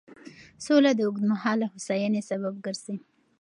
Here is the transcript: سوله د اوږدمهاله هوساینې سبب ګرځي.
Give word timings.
سوله 0.65 0.91
د 0.95 0.99
اوږدمهاله 1.07 1.65
هوساینې 1.73 2.21
سبب 2.29 2.53
ګرځي. 2.65 2.95